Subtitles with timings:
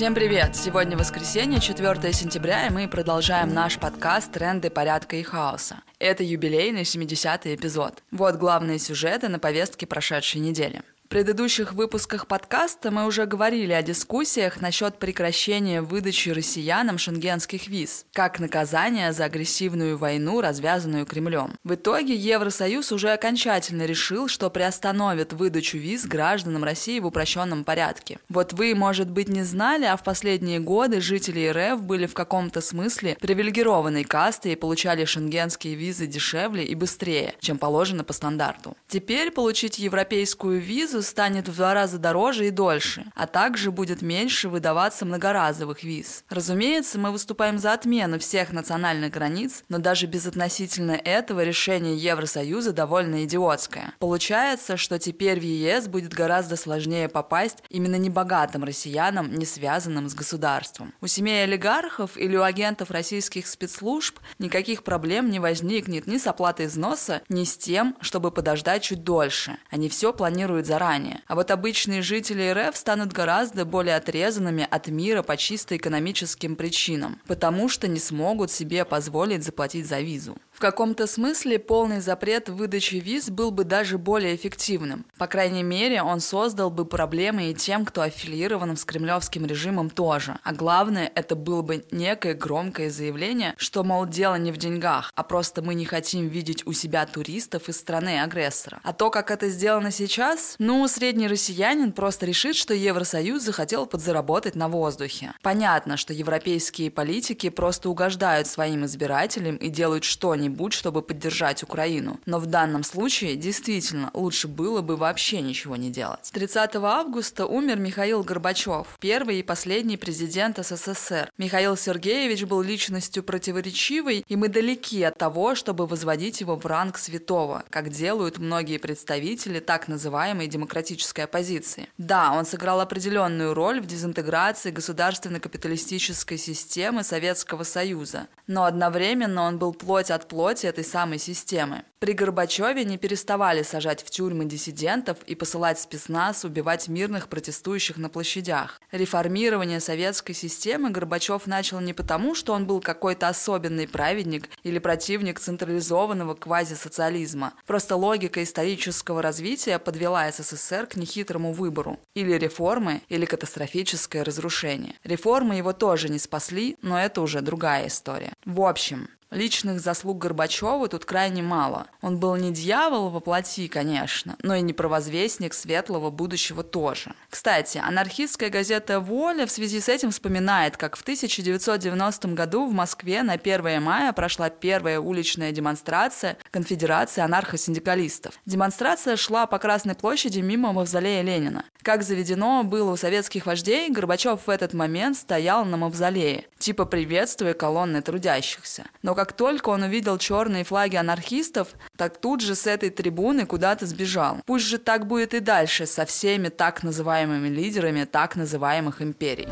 [0.00, 0.56] Всем привет!
[0.56, 5.82] Сегодня воскресенье, 4 сентября, и мы продолжаем наш подкаст «Тренды порядка и хаоса».
[5.98, 8.02] Это юбилейный 70-й эпизод.
[8.10, 10.80] Вот главные сюжеты на повестке прошедшей недели
[11.10, 18.38] предыдущих выпусках подкаста мы уже говорили о дискуссиях насчет прекращения выдачи россиянам шенгенских виз, как
[18.38, 21.56] наказание за агрессивную войну, развязанную Кремлем.
[21.64, 28.20] В итоге Евросоюз уже окончательно решил, что приостановит выдачу виз гражданам России в упрощенном порядке.
[28.28, 32.60] Вот вы, может быть, не знали, а в последние годы жители РФ были в каком-то
[32.60, 38.76] смысле привилегированной кастой и получали шенгенские визы дешевле и быстрее, чем положено по стандарту.
[38.86, 44.48] Теперь получить европейскую визу станет в два раза дороже и дольше, а также будет меньше
[44.48, 46.24] выдаваться многоразовых виз.
[46.28, 53.24] Разумеется, мы выступаем за отмену всех национальных границ, но даже безотносительно этого решение Евросоюза довольно
[53.24, 53.94] идиотское.
[53.98, 60.14] Получается, что теперь в ЕС будет гораздо сложнее попасть именно небогатым россиянам, не связанным с
[60.14, 60.94] государством.
[61.00, 66.66] У семей олигархов или у агентов российских спецслужб никаких проблем не возникнет ни с оплатой
[66.66, 69.58] взноса, ни с тем, чтобы подождать чуть дольше.
[69.70, 71.22] Они все планируют заранее заранее.
[71.26, 77.20] А вот обычные жители РФ станут гораздо более отрезанными от мира по чисто экономическим причинам,
[77.26, 80.36] потому что не смогут себе позволить заплатить за визу.
[80.60, 85.06] В каком-то смысле полный запрет выдачи виз был бы даже более эффективным.
[85.16, 90.36] По крайней мере, он создал бы проблемы и тем, кто аффилирован с кремлевским режимом тоже.
[90.44, 95.22] А главное, это было бы некое громкое заявление, что, мол, дело не в деньгах, а
[95.22, 98.80] просто мы не хотим видеть у себя туристов из страны агрессора.
[98.84, 104.56] А то, как это сделано сейчас, ну, средний россиянин просто решит, что Евросоюз захотел подзаработать
[104.56, 105.32] на воздухе.
[105.40, 112.18] Понятно, что европейские политики просто угождают своим избирателям и делают что-нибудь что-нибудь, чтобы поддержать Украину.
[112.26, 116.30] Но в данном случае действительно лучше было бы вообще ничего не делать.
[116.32, 121.30] 30 августа умер Михаил Горбачев, первый и последний президент СССР.
[121.38, 126.98] Михаил Сергеевич был личностью противоречивой, и мы далеки от того, чтобы возводить его в ранг
[126.98, 131.88] святого, как делают многие представители так называемой демократической оппозиции.
[131.98, 139.72] Да, он сыграл определенную роль в дезинтеграции государственно-капиталистической системы Советского Союза, но одновременно он был
[139.72, 141.82] плоть от плоти плоти этой самой системы.
[141.98, 148.08] При Горбачеве не переставали сажать в тюрьмы диссидентов и посылать спецназ убивать мирных протестующих на
[148.08, 148.80] площадях.
[148.90, 155.38] Реформирование советской системы Горбачев начал не потому, что он был какой-то особенный праведник или противник
[155.38, 157.52] централизованного квазисоциализма.
[157.66, 161.98] Просто логика исторического развития подвела СССР к нехитрому выбору.
[162.14, 164.94] Или реформы, или катастрофическое разрушение.
[165.04, 168.32] Реформы его тоже не спасли, но это уже другая история.
[168.46, 171.86] В общем, Личных заслуг Горбачева тут крайне мало.
[172.02, 177.14] Он был не дьявол во плоти, конечно, но и не провозвестник светлого будущего тоже.
[177.28, 183.22] Кстати, анархистская газета «Воля» в связи с этим вспоминает, как в 1990 году в Москве
[183.22, 188.34] на 1 мая прошла первая уличная демонстрация Конфедерации анархосиндикалистов.
[188.46, 191.64] Демонстрация шла по Красной площади мимо мавзолея Ленина.
[191.82, 197.54] Как заведено было у советских вождей, Горбачев в этот момент стоял на мавзолее, типа приветствуя
[197.54, 198.84] колонны трудящихся.
[199.02, 203.86] Но как только он увидел черные флаги анархистов, так тут же с этой трибуны куда-то
[203.86, 204.38] сбежал.
[204.44, 209.48] Пусть же так будет и дальше со всеми так называемыми лидерами так называемых империй.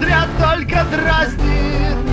[0.00, 2.07] Зря только дразнит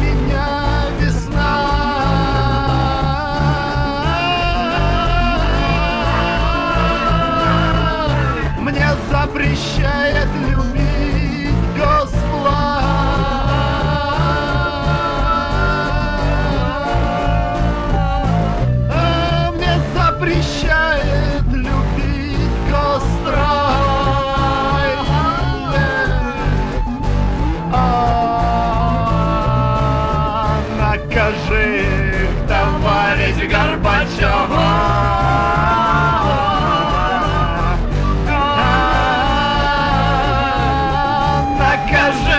[41.91, 42.34] każdy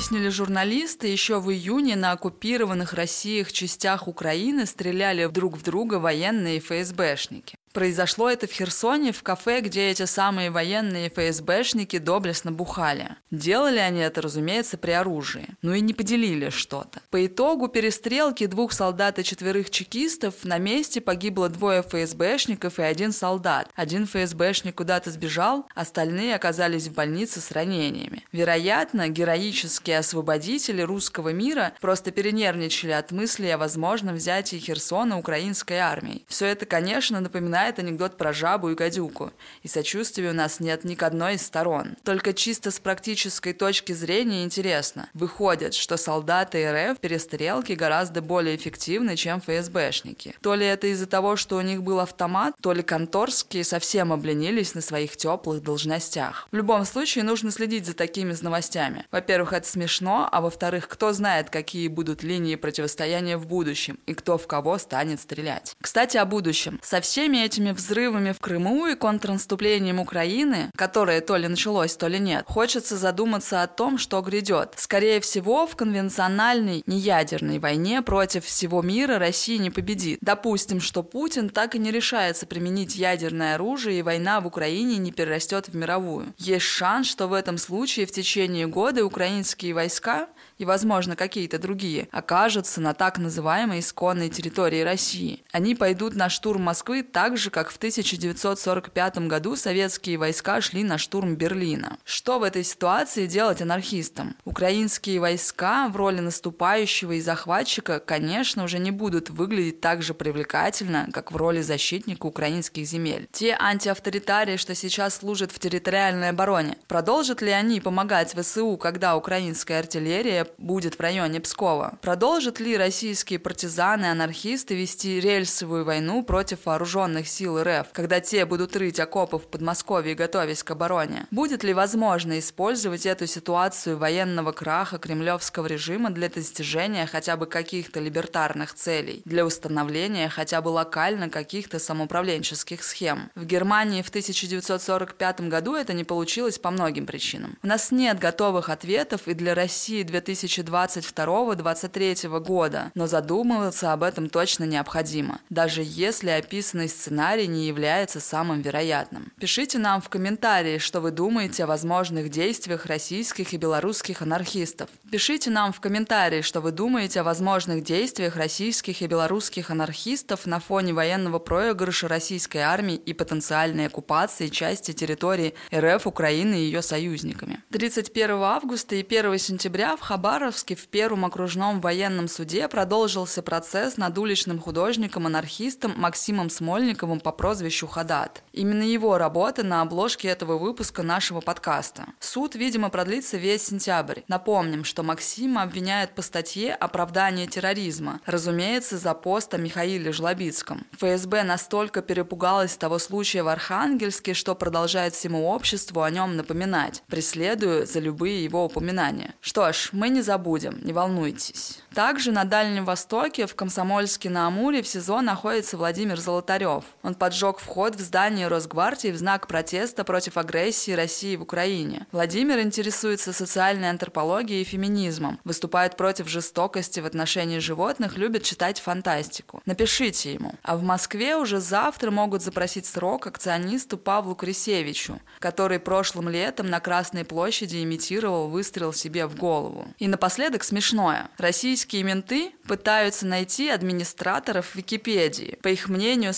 [0.00, 6.58] выяснили журналисты, еще в июне на оккупированных Россией частях Украины стреляли друг в друга военные
[6.58, 7.59] ФСБшники.
[7.72, 13.10] Произошло это в Херсоне, в кафе, где эти самые военные ФСБшники доблестно бухали.
[13.30, 15.46] Делали они это, разумеется, при оружии.
[15.62, 17.00] Ну и не поделили что-то.
[17.10, 23.12] По итогу перестрелки двух солдат и четверых чекистов на месте погибло двое ФСБшников и один
[23.12, 23.70] солдат.
[23.76, 28.24] Один ФСБшник куда-то сбежал, остальные оказались в больнице с ранениями.
[28.32, 36.24] Вероятно, героические освободители русского мира просто перенервничали от мысли о возможном взятии Херсона украинской армией.
[36.26, 40.84] Все это, конечно, напоминает напоминает анекдот про жабу и гадюку, и сочувствия у нас нет
[40.84, 41.96] ни к одной из сторон.
[42.04, 45.08] Только чисто с практической точки зрения интересно.
[45.14, 50.34] Выходит, что солдаты РФ в перестрелке гораздо более эффективны, чем ФСБшники.
[50.40, 54.74] То ли это из-за того, что у них был автомат, то ли конторские совсем обленились
[54.74, 56.48] на своих теплых должностях.
[56.50, 59.04] В любом случае, нужно следить за такими новостями.
[59.10, 64.38] Во-первых, это смешно, а во-вторых, кто знает, какие будут линии противостояния в будущем и кто
[64.38, 65.74] в кого станет стрелять.
[65.80, 66.80] Кстати, о будущем.
[66.82, 72.20] Со всеми этими взрывами в Крыму и контрнаступлением Украины, которое то ли началось, то ли
[72.20, 74.74] нет, хочется задуматься о том, что грядет.
[74.76, 80.20] Скорее всего, в конвенциональной неядерной войне против всего мира Россия не победит.
[80.20, 85.10] Допустим, что Путин так и не решается применить ядерное оружие, и война в Украине не
[85.10, 86.32] перерастет в мировую.
[86.38, 92.06] Есть шанс, что в этом случае в течение года украинские войска и, возможно, какие-то другие,
[92.12, 95.42] окажутся на так называемой исконной территории России.
[95.50, 101.36] Они пойдут на штурм Москвы так как в 1945 году советские войска шли на штурм
[101.36, 101.96] Берлина.
[102.04, 104.36] Что в этой ситуации делать анархистам?
[104.44, 111.08] Украинские войска в роли наступающего и захватчика, конечно, уже не будут выглядеть так же привлекательно,
[111.12, 113.28] как в роли защитника украинских земель.
[113.32, 119.78] Те антиавторитарии, что сейчас служат в территориальной обороне, продолжат ли они помогать ВСУ, когда украинская
[119.78, 121.98] артиллерия будет в районе Пскова.
[122.02, 128.76] Продолжат ли российские партизаны анархисты вести рельсовую войну против вооруженных сил РФ, когда те будут
[128.76, 131.26] рыть окопы в Подмосковье, готовясь к обороне?
[131.30, 138.00] Будет ли возможно использовать эту ситуацию военного краха кремлевского режима для достижения хотя бы каких-то
[138.00, 143.30] либертарных целей, для установления хотя бы локально каких-то самоуправленческих схем?
[143.34, 147.56] В Германии в 1945 году это не получилось по многим причинам.
[147.62, 154.28] У нас нет готовых ответов, и для России 2000 2022-2023 года, но задумываться об этом
[154.28, 159.32] точно необходимо, даже если описанный сценарий не является самым вероятным.
[159.38, 164.88] Пишите нам в комментарии, что вы думаете о возможных действиях российских и белорусских анархистов.
[165.10, 170.58] Пишите нам в комментарии, что вы думаете о возможных действиях российских и белорусских анархистов на
[170.58, 177.62] фоне военного проигрыша российской армии и потенциальной оккупации части территории РФ, Украины и ее союзниками.
[177.70, 183.96] 31 августа и 1 сентября в Хабар Хабаровске в Первом окружном военном суде продолжился процесс
[183.96, 188.44] над уличным художником-анархистом Максимом Смольниковым по прозвищу Хадат.
[188.52, 192.04] Именно его работа на обложке этого выпуска нашего подкаста.
[192.20, 194.20] Суд, видимо, продлится весь сентябрь.
[194.28, 200.86] Напомним, что Максима обвиняют по статье «Оправдание терроризма», разумеется, за пост о Михаиле Жлобицком.
[200.92, 207.86] ФСБ настолько перепугалась того случая в Архангельске, что продолжает всему обществу о нем напоминать, преследуя
[207.86, 209.34] за любые его упоминания.
[209.40, 211.80] Что ж, мы не забудем, не волнуйтесь.
[211.94, 216.84] Также на Дальнем Востоке, в Комсомольске-на-Амуре, в СИЗО находится Владимир Золотарев.
[217.02, 222.06] Он поджег вход в здание Росгвардии в знак протеста против агрессии России в Украине.
[222.12, 229.62] Владимир интересуется социальной антропологией и феминизмом, выступает против жестокости в отношении животных, любит читать фантастику.
[229.66, 230.54] Напишите ему.
[230.62, 236.80] А в Москве уже завтра могут запросить срок акционисту Павлу Крисевичу, который прошлым летом на
[236.80, 239.88] Красной площади имитировал выстрел себе в голову.
[239.98, 241.30] И напоследок смешное.
[241.38, 245.58] Российские менты пытаются найти администраторов Википедии.
[245.62, 246.34] По их мнению,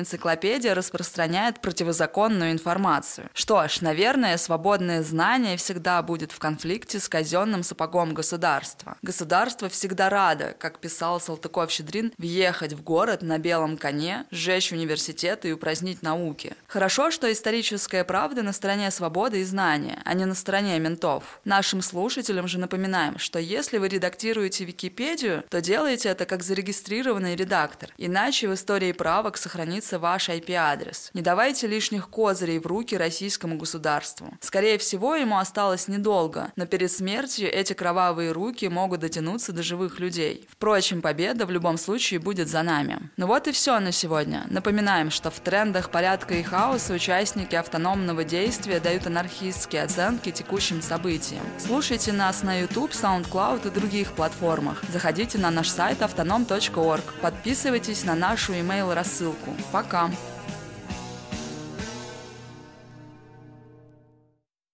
[0.00, 3.28] свободная энциклопедия распространяет противозаконную информацию.
[3.34, 8.96] Что ж, наверное, свободное знание всегда будет в конфликте с казенным сапогом государства.
[9.02, 15.52] Государство всегда радо, как писал Салтыков-Щедрин, въехать в город на белом коне, сжечь университеты и
[15.52, 16.54] упразднить науки.
[16.66, 21.40] Хорошо, что историческая правда на стороне свободы и знания, а не на стороне ментов.
[21.44, 27.90] Нашим слушателям же напоминаем, что если вы редактируете Википедию, то делайте это как зарегистрированный редактор,
[27.98, 31.10] иначе в истории правок сохранится ваш IP-адрес.
[31.14, 34.32] Не давайте лишних козырей в руки российскому государству.
[34.40, 39.98] Скорее всего, ему осталось недолго, но перед смертью эти кровавые руки могут дотянуться до живых
[40.00, 40.46] людей.
[40.48, 43.10] Впрочем, победа в любом случае будет за нами.
[43.16, 44.46] Ну вот и все на сегодня.
[44.50, 51.42] Напоминаем, что в трендах порядка и хаоса участники автономного действия дают анархистские оценки текущим событиям.
[51.58, 54.82] Слушайте нас на YouTube, SoundCloud и других платформах.
[54.92, 57.14] Заходите на наш сайт автоном.орг.
[57.20, 59.54] Подписывайтесь на нашу email-рассылку.
[59.80, 60.10] Пока!